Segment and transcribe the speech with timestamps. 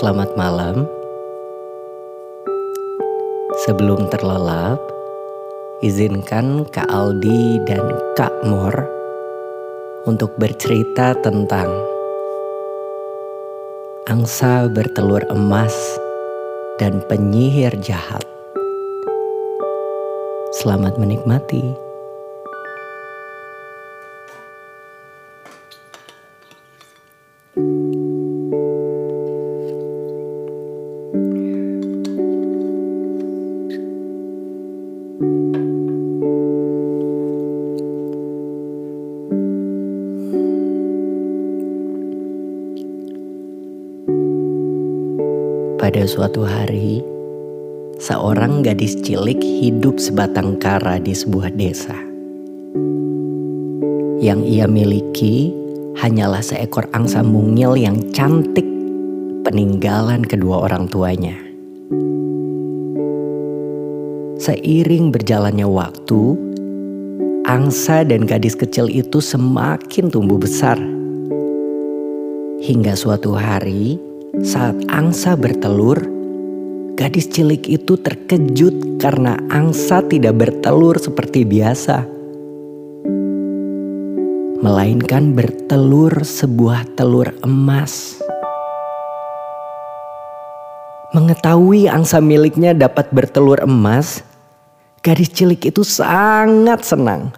[0.00, 0.88] Selamat malam.
[3.68, 4.80] Sebelum terlelap,
[5.84, 7.84] izinkan Kak Aldi dan
[8.16, 8.72] Kak Mor
[10.08, 11.68] untuk bercerita tentang
[14.08, 15.76] angsa bertelur emas
[16.80, 18.24] dan penyihir jahat.
[20.64, 21.76] Selamat menikmati.
[45.80, 47.00] Pada suatu hari,
[47.96, 51.96] seorang gadis cilik hidup sebatang kara di sebuah desa.
[54.20, 55.48] Yang ia miliki
[55.96, 58.68] hanyalah seekor angsa mungil yang cantik
[59.48, 61.32] peninggalan kedua orang tuanya.
[64.36, 66.36] Seiring berjalannya waktu,
[67.48, 70.76] angsa dan gadis kecil itu semakin tumbuh besar.
[72.60, 74.09] Hingga suatu hari,
[74.40, 76.00] saat angsa bertelur,
[76.96, 82.08] gadis cilik itu terkejut karena angsa tidak bertelur seperti biasa.
[84.64, 88.20] Melainkan bertelur sebuah telur emas.
[91.12, 94.24] Mengetahui angsa miliknya dapat bertelur emas,
[95.04, 97.28] gadis cilik itu sangat senang.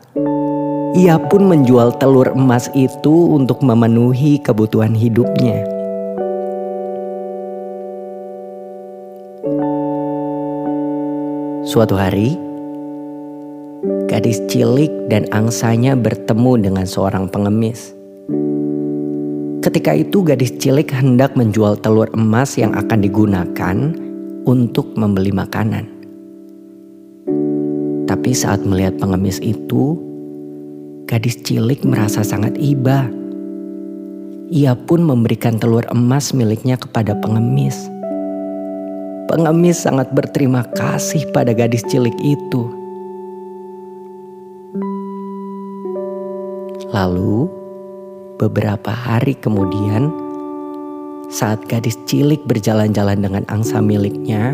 [0.92, 5.71] Ia pun menjual telur emas itu untuk memenuhi kebutuhan hidupnya.
[11.66, 12.38] Suatu hari,
[14.06, 17.90] gadis cilik dan angsanya bertemu dengan seorang pengemis.
[19.66, 23.76] Ketika itu gadis cilik hendak menjual telur emas yang akan digunakan
[24.46, 25.90] untuk membeli makanan.
[28.06, 29.98] Tapi saat melihat pengemis itu,
[31.10, 33.10] gadis cilik merasa sangat iba.
[34.54, 37.91] Ia pun memberikan telur emas miliknya kepada pengemis.
[39.32, 42.68] Pengemis sangat berterima kasih pada gadis cilik itu.
[46.92, 47.48] Lalu,
[48.36, 50.12] beberapa hari kemudian,
[51.32, 54.52] saat gadis cilik berjalan-jalan dengan angsa miliknya,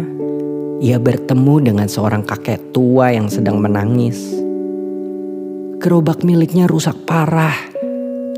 [0.78, 4.30] ia bertemu dengan seorang kakek tua yang sedang menangis.
[5.82, 7.58] Gerobak miliknya rusak parah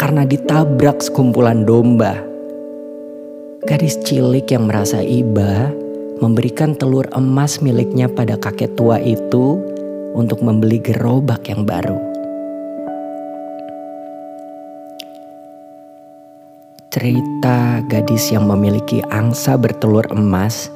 [0.00, 2.17] karena ditabrak sekumpulan domba.
[3.69, 5.69] Gadis cilik yang merasa iba
[6.20, 9.56] memberikan telur emas miliknya pada kakek tua itu
[10.12, 11.97] untuk membeli gerobak yang baru.
[16.92, 20.69] Cerita gadis yang memiliki angsa bertelur emas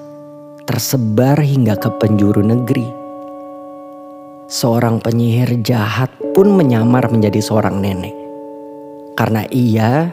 [0.64, 2.88] tersebar hingga ke penjuru negeri.
[4.48, 8.16] Seorang penyihir jahat pun menyamar menjadi seorang nenek.
[9.18, 10.08] Karena ia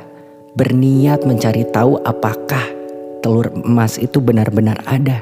[0.57, 2.80] berniat mencari tahu apakah
[3.21, 5.21] telur emas itu benar-benar ada.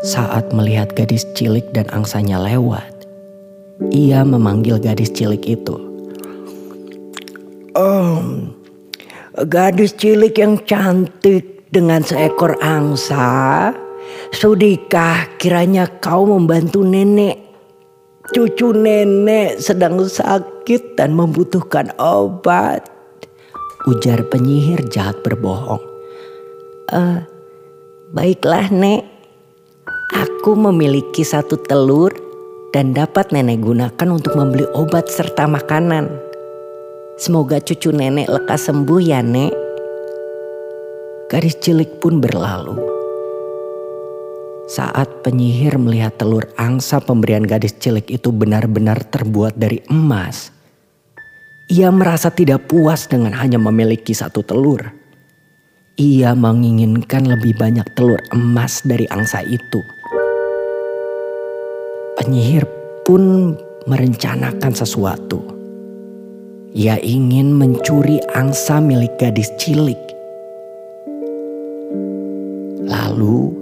[0.00, 3.04] Saat melihat gadis cilik dan angsanya lewat,
[3.92, 5.76] ia memanggil gadis cilik itu.
[7.76, 8.24] Oh,
[9.44, 13.70] gadis cilik yang cantik dengan seekor angsa,
[14.32, 17.36] sudikah kiranya kau membantu nenek?
[18.30, 22.88] Cucu nenek sedang sakit dan membutuhkan obat.
[23.84, 25.89] Ujar penyihir jahat berbohong.
[26.90, 27.22] Uh,
[28.10, 29.06] baiklah Nek,
[30.10, 32.10] aku memiliki satu telur
[32.74, 36.10] dan dapat nenek gunakan untuk membeli obat serta makanan.
[37.14, 39.54] Semoga cucu nenek lekas sembuh ya Nek.
[41.30, 42.74] Garis cilik pun berlalu.
[44.66, 50.50] Saat penyihir melihat telur angsa pemberian gadis cilik itu benar-benar terbuat dari emas,
[51.70, 54.99] ia merasa tidak puas dengan hanya memiliki satu telur.
[56.00, 59.84] Ia menginginkan lebih banyak telur emas dari angsa itu.
[62.16, 62.64] Penyihir
[63.04, 63.52] pun
[63.84, 65.44] merencanakan sesuatu.
[66.72, 70.00] Ia ingin mencuri angsa milik gadis cilik.
[72.88, 73.52] Lalu,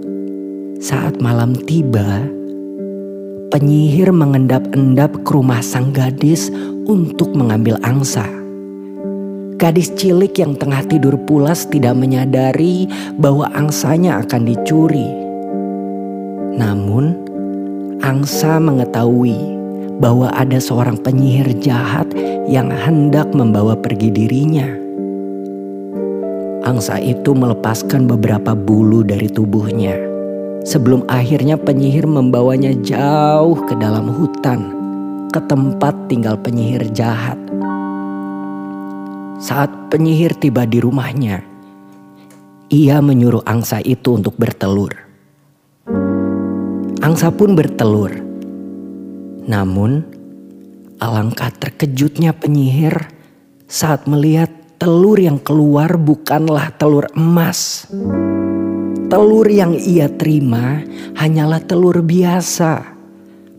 [0.79, 2.23] saat malam tiba,
[3.51, 6.47] penyihir mengendap-endap ke rumah sang gadis
[6.87, 8.38] untuk mengambil angsa.
[9.59, 12.87] Gadis cilik yang tengah tidur pulas tidak menyadari
[13.19, 15.03] bahwa angsanya akan dicuri.
[16.55, 17.19] Namun,
[17.99, 19.35] angsa mengetahui
[19.99, 22.07] bahwa ada seorang penyihir jahat
[22.47, 24.63] yang hendak membawa pergi dirinya.
[26.63, 29.99] Angsa itu melepaskan beberapa bulu dari tubuhnya.
[30.63, 34.71] Sebelum akhirnya penyihir membawanya jauh ke dalam hutan,
[35.35, 37.35] ke tempat tinggal penyihir jahat.
[39.39, 41.39] Saat penyihir tiba di rumahnya,
[42.67, 44.91] ia menyuruh angsa itu untuk bertelur.
[46.99, 48.19] Angsa pun bertelur.
[49.47, 50.03] Namun,
[50.99, 53.15] alangkah terkejutnya penyihir
[53.63, 57.87] saat melihat telur yang keluar bukanlah telur emas.
[59.07, 60.83] Telur yang ia terima
[61.15, 62.99] hanyalah telur biasa.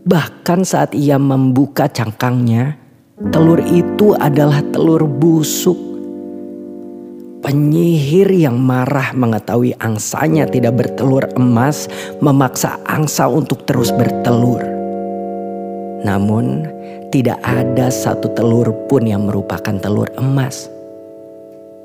[0.05, 2.80] Bahkan saat ia membuka cangkangnya,
[3.29, 5.77] Telur itu adalah telur busuk.
[7.45, 11.85] Penyihir yang marah mengetahui angsanya tidak bertelur emas
[12.17, 14.65] memaksa angsa untuk terus bertelur.
[16.01, 16.65] Namun,
[17.13, 20.65] tidak ada satu telur pun yang merupakan telur emas.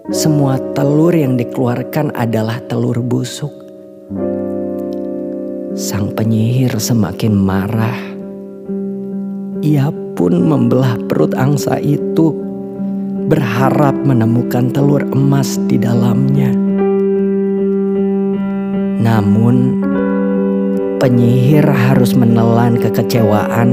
[0.09, 3.53] Semua telur yang dikeluarkan adalah telur busuk.
[5.77, 8.01] Sang penyihir semakin marah.
[9.61, 12.33] Ia pun membelah perut angsa itu,
[13.29, 16.51] berharap menemukan telur emas di dalamnya.
[19.05, 19.85] Namun,
[20.97, 23.71] penyihir harus menelan kekecewaan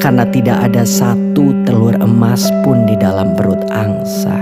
[0.00, 4.34] karena tidak ada satu telur emas pun di dalam perut angsa.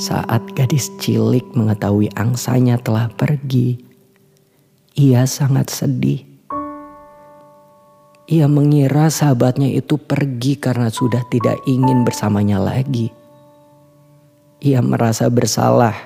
[0.00, 3.89] Saat gadis cilik mengetahui angsanya telah pergi,
[5.00, 6.28] ia sangat sedih.
[8.28, 13.08] Ia mengira sahabatnya itu pergi karena sudah tidak ingin bersamanya lagi.
[14.60, 15.96] Ia merasa bersalah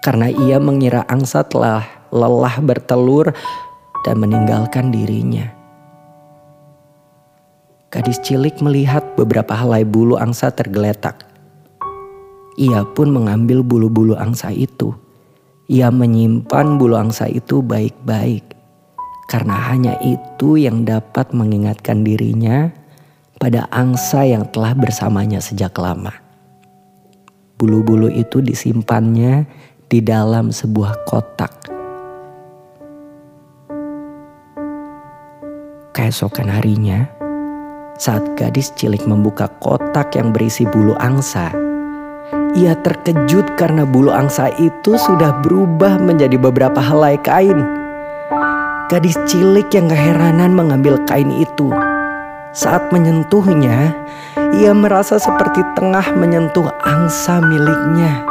[0.00, 3.36] karena ia mengira angsa telah lelah bertelur
[4.08, 5.52] dan meninggalkan dirinya.
[7.92, 11.20] Gadis cilik melihat beberapa helai bulu angsa tergeletak.
[12.56, 14.96] Ia pun mengambil bulu-bulu angsa itu
[15.66, 18.54] ia menyimpan bulu angsa itu baik-baik
[19.26, 22.70] karena hanya itu yang dapat mengingatkan dirinya
[23.42, 26.14] pada angsa yang telah bersamanya sejak lama.
[27.58, 29.44] Bulu-bulu itu disimpannya
[29.90, 31.52] di dalam sebuah kotak.
[35.96, 37.08] Keesokan harinya,
[37.96, 41.65] saat gadis cilik membuka kotak yang berisi bulu angsa,
[42.56, 47.60] ia terkejut karena bulu angsa itu sudah berubah menjadi beberapa helai kain.
[48.88, 51.68] Gadis cilik yang keheranan mengambil kain itu.
[52.56, 53.92] Saat menyentuhnya,
[54.56, 58.24] ia merasa seperti tengah menyentuh angsa miliknya.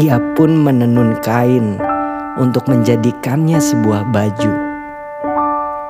[0.00, 1.76] Ia pun menenun kain
[2.40, 4.69] untuk menjadikannya sebuah baju.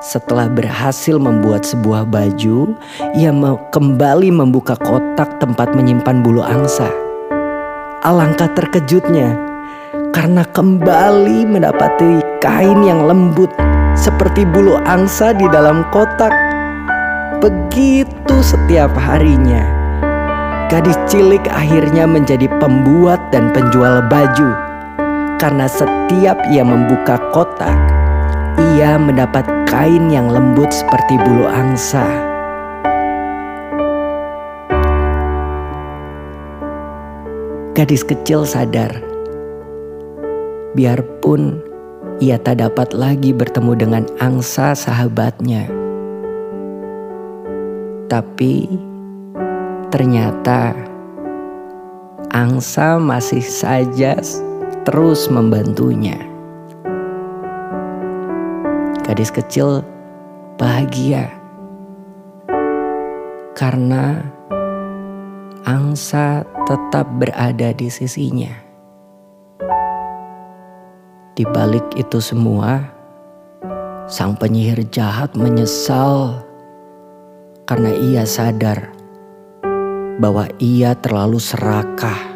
[0.01, 2.73] Setelah berhasil membuat sebuah baju,
[3.13, 3.29] ia
[3.69, 6.89] kembali membuka kotak tempat menyimpan bulu angsa.
[8.01, 9.37] Alangkah terkejutnya
[10.09, 13.53] karena kembali mendapati kain yang lembut
[13.93, 16.33] seperti bulu angsa di dalam kotak.
[17.37, 19.61] Begitu setiap harinya,
[20.73, 24.49] gadis cilik akhirnya menjadi pembuat dan penjual baju
[25.37, 28.01] karena setiap ia membuka kotak
[28.77, 32.03] ia mendapat kain yang lembut seperti bulu angsa.
[37.71, 38.91] Gadis kecil sadar,
[40.75, 41.63] biarpun
[42.19, 45.71] ia tak dapat lagi bertemu dengan angsa sahabatnya,
[48.11, 48.67] tapi
[49.87, 50.75] ternyata
[52.35, 54.19] angsa masih saja
[54.83, 56.30] terus membantunya.
[59.11, 59.83] Gadis kecil
[60.55, 61.27] bahagia
[63.59, 64.23] karena
[65.67, 68.55] angsa tetap berada di sisinya.
[71.35, 72.87] Di balik itu semua,
[74.07, 76.47] sang penyihir jahat menyesal
[77.67, 78.95] karena ia sadar
[80.23, 82.31] bahwa ia terlalu serakah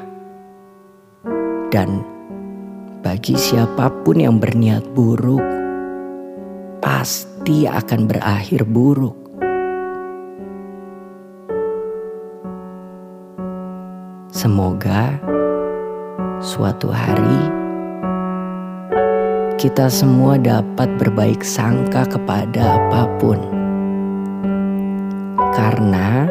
[1.72, 2.04] dan
[3.00, 5.55] bagi siapa pun yang berniat buruk
[6.86, 9.18] pasti akan berakhir buruk.
[14.30, 15.18] Semoga
[16.38, 17.50] suatu hari
[19.58, 23.42] kita semua dapat berbaik sangka kepada apa pun,
[25.58, 26.30] karena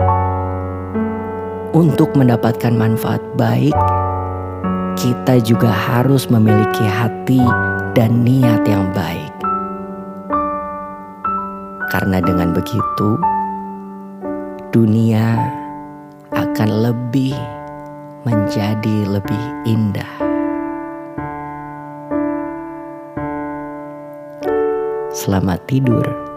[1.75, 3.75] untuk mendapatkan manfaat baik,
[4.95, 7.43] kita juga harus memiliki hati
[7.99, 9.24] dan niat yang baik.
[11.95, 13.15] Karena dengan begitu,
[14.75, 15.39] dunia
[16.35, 17.39] akan lebih
[18.27, 20.15] menjadi lebih indah.
[25.15, 26.34] Selamat tidur.